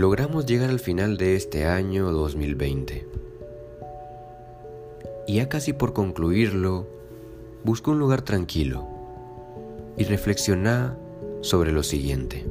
[0.00, 3.06] Logramos llegar al final de este año 2020.
[5.26, 6.86] Y ya casi por concluirlo,
[7.64, 8.88] busca un lugar tranquilo
[9.98, 10.96] y reflexiona
[11.42, 12.46] sobre lo siguiente.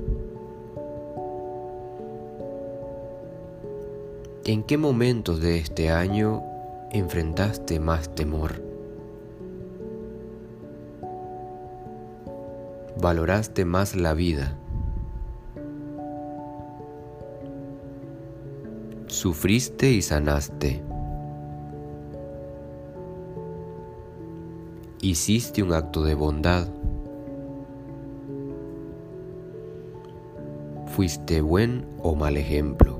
[4.46, 6.44] ¿En qué momentos de este año
[6.92, 8.62] enfrentaste más temor?
[13.02, 14.56] ¿Valoraste más la vida?
[19.20, 20.82] ¿Sufriste y sanaste?
[25.02, 26.70] ¿Hiciste un acto de bondad?
[30.86, 32.98] ¿Fuiste buen o mal ejemplo?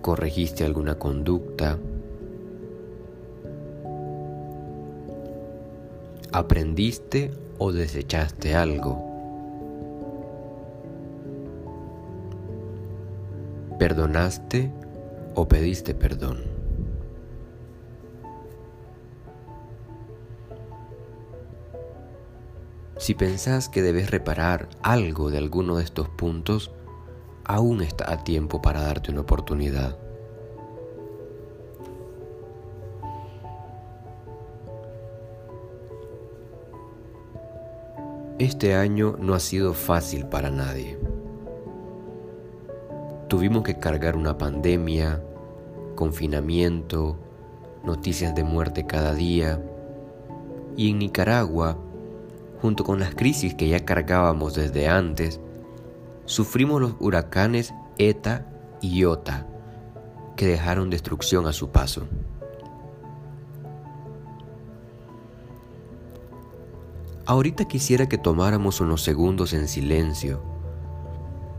[0.00, 1.78] corregiste alguna conducta,
[6.32, 9.11] aprendiste o desechaste algo,
[13.82, 14.70] perdonaste
[15.34, 16.44] o pediste perdón.
[22.96, 26.70] Si pensás que debes reparar algo de alguno de estos puntos,
[27.42, 29.98] aún está a tiempo para darte una oportunidad.
[38.38, 41.00] Este año no ha sido fácil para nadie.
[43.32, 45.24] Tuvimos que cargar una pandemia,
[45.94, 47.16] confinamiento,
[47.82, 49.58] noticias de muerte cada día.
[50.76, 51.78] Y en Nicaragua,
[52.60, 55.40] junto con las crisis que ya cargábamos desde antes,
[56.26, 58.44] sufrimos los huracanes ETA
[58.82, 59.46] y IOTA,
[60.36, 62.06] que dejaron destrucción a su paso.
[67.24, 70.51] Ahorita quisiera que tomáramos unos segundos en silencio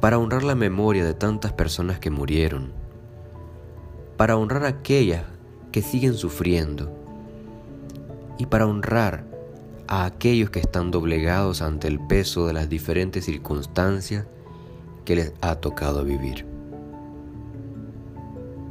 [0.03, 2.73] para honrar la memoria de tantas personas que murieron,
[4.17, 5.23] para honrar a aquellas
[5.71, 6.93] que siguen sufriendo
[8.37, 9.23] y para honrar
[9.87, 14.25] a aquellos que están doblegados ante el peso de las diferentes circunstancias
[15.05, 16.45] que les ha tocado vivir.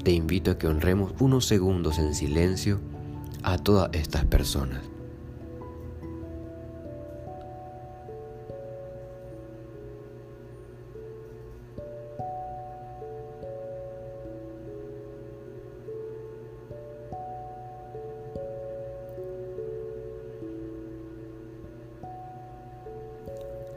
[0.05, 2.79] Te invito a que honremos unos segundos en silencio
[3.43, 4.83] a todas estas personas.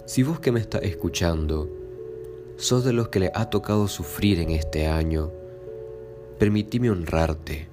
[0.05, 1.67] Si vos que me estás escuchando
[2.57, 5.31] sos de los que le ha tocado sufrir en este año,
[6.37, 7.67] permitime honrarte,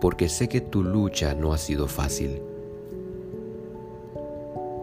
[0.00, 2.42] porque sé que tu lucha no ha sido fácil.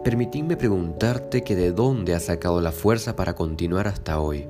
[0.02, 4.48] Permitime preguntarte que de dónde has sacado la fuerza para continuar hasta hoy.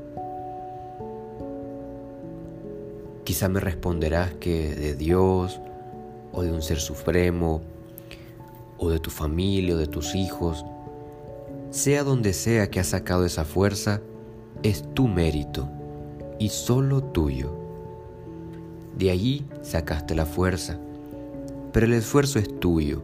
[3.25, 5.61] Quizá me responderás que de Dios,
[6.33, 7.63] o de un ser supremo,
[8.79, 10.65] o de tu familia, o de tus hijos,
[11.73, 14.03] sea donde sea que has sacado esa fuerza,
[14.63, 15.71] es tu mérito
[16.39, 17.51] y solo tuyo.
[18.97, 20.79] De allí sacaste la fuerza,
[21.73, 23.03] pero el esfuerzo es tuyo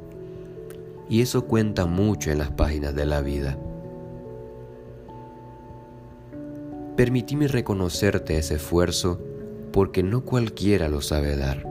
[1.09, 3.59] y eso cuenta mucho en las páginas de la vida.
[6.95, 9.19] Permitime reconocerte ese esfuerzo
[9.73, 11.67] porque no cualquiera lo sabe dar.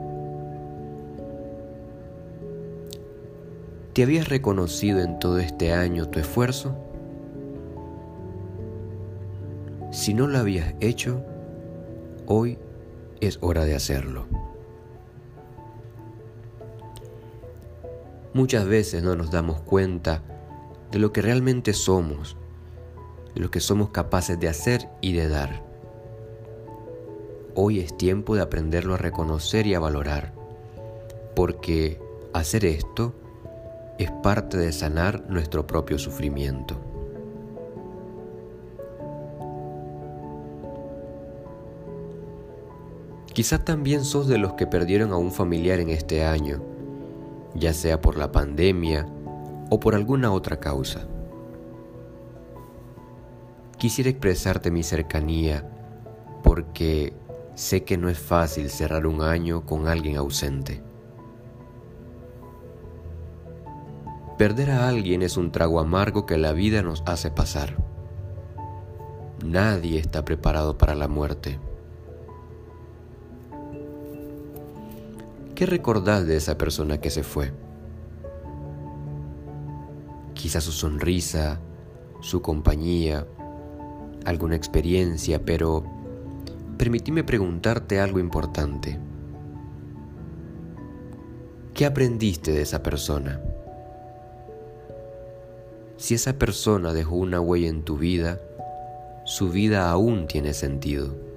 [3.92, 6.87] ¿Te habías reconocido en todo este año tu esfuerzo?
[9.90, 11.24] Si no lo habías hecho,
[12.26, 12.58] hoy
[13.20, 14.26] es hora de hacerlo.
[18.34, 20.22] Muchas veces no nos damos cuenta
[20.90, 22.36] de lo que realmente somos,
[23.34, 25.64] de lo que somos capaces de hacer y de dar.
[27.54, 30.34] Hoy es tiempo de aprenderlo a reconocer y a valorar,
[31.34, 31.98] porque
[32.34, 33.14] hacer esto
[33.98, 36.87] es parte de sanar nuestro propio sufrimiento.
[43.38, 46.60] Quizá también sos de los que perdieron a un familiar en este año,
[47.54, 49.06] ya sea por la pandemia
[49.70, 51.06] o por alguna otra causa.
[53.76, 55.64] Quisiera expresarte mi cercanía
[56.42, 57.12] porque
[57.54, 60.82] sé que no es fácil cerrar un año con alguien ausente.
[64.36, 67.76] Perder a alguien es un trago amargo que la vida nos hace pasar.
[69.44, 71.60] Nadie está preparado para la muerte.
[75.58, 77.50] ¿Qué recordás de esa persona que se fue?
[80.32, 81.58] Quizá su sonrisa,
[82.20, 83.26] su compañía,
[84.24, 85.82] alguna experiencia, pero
[86.76, 89.00] permitime preguntarte algo importante.
[91.74, 93.40] ¿Qué aprendiste de esa persona?
[95.96, 98.38] Si esa persona dejó una huella en tu vida,
[99.24, 101.27] su vida aún tiene sentido.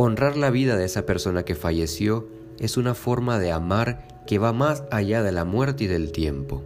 [0.00, 2.28] Honrar la vida de esa persona que falleció
[2.60, 6.62] es una forma de amar que va más allá de la muerte y del tiempo.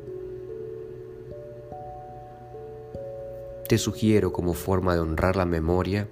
[3.66, 6.08] Te sugiero como forma de honrar la memoria,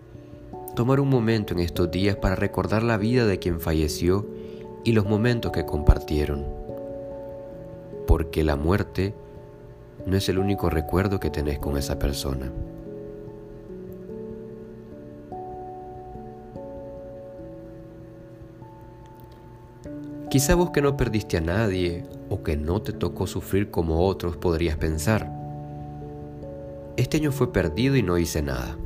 [0.74, 4.26] tomar un momento en estos días para recordar la vida de quien falleció
[4.82, 6.46] y los momentos que compartieron.
[8.06, 9.12] Porque la muerte
[10.06, 12.50] no es el único recuerdo que tenés con esa persona.
[20.30, 24.36] Quizá vos que no perdiste a nadie o que no te tocó sufrir como otros
[24.36, 25.28] podrías pensar,
[26.96, 28.78] este año fue perdido y no hice nada.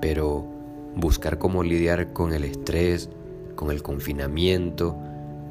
[0.00, 0.46] Pero
[0.94, 3.10] buscar cómo lidiar con el estrés,
[3.56, 4.96] con el confinamiento,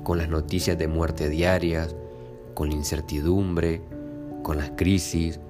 [0.06, 1.94] con las noticias de muerte diarias,
[2.54, 3.82] con la incertidumbre,
[4.44, 5.42] con las crisis,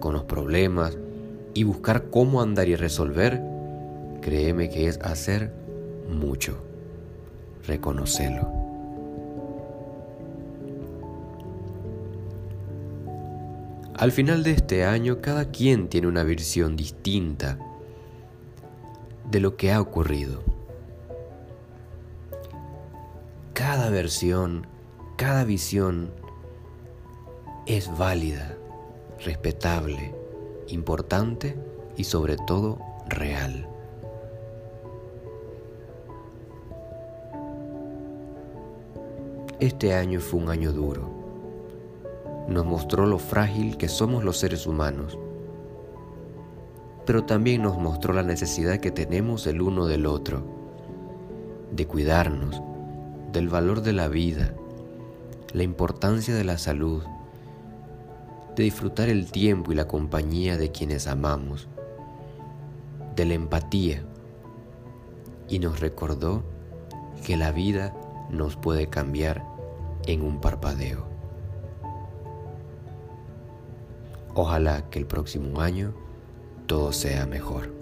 [0.00, 0.98] con los problemas
[1.54, 3.40] y buscar cómo andar y resolver,
[4.20, 5.50] créeme que es hacer
[6.10, 6.69] mucho
[7.66, 8.60] reconocelo.
[14.00, 17.58] Al final de este año, cada quien tiene una versión distinta
[19.30, 20.42] de lo que ha ocurrido.
[23.52, 24.66] Cada versión,
[25.16, 26.10] cada visión
[27.66, 28.56] es válida,
[29.22, 30.14] respetable,
[30.68, 31.56] importante
[31.96, 33.69] y sobre todo real.
[39.60, 41.10] Este año fue un año duro.
[42.48, 45.18] Nos mostró lo frágil que somos los seres humanos,
[47.04, 50.42] pero también nos mostró la necesidad que tenemos el uno del otro,
[51.72, 52.62] de cuidarnos,
[53.32, 54.54] del valor de la vida,
[55.52, 57.02] la importancia de la salud,
[58.56, 61.68] de disfrutar el tiempo y la compañía de quienes amamos,
[63.14, 64.04] de la empatía,
[65.50, 66.44] y nos recordó
[67.26, 67.94] que la vida
[68.30, 69.49] nos puede cambiar
[70.06, 71.04] en un parpadeo.
[74.34, 75.94] Ojalá que el próximo año
[76.66, 77.72] todo sea mejor.